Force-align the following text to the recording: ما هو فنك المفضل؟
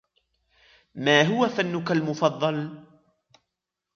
ما 0.95 1.21
هو 1.21 1.47
فنك 1.47 1.91
المفضل؟ 1.91 2.59